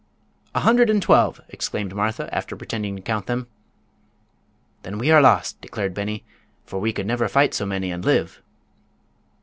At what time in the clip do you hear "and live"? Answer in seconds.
7.91-8.41